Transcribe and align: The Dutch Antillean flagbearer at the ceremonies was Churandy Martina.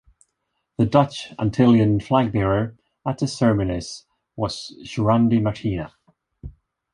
The 0.79 0.87
Dutch 0.87 1.29
Antillean 1.37 2.01
flagbearer 2.01 2.75
at 3.05 3.19
the 3.19 3.27
ceremonies 3.27 4.07
was 4.35 4.75
Churandy 4.83 5.39
Martina. 5.39 5.93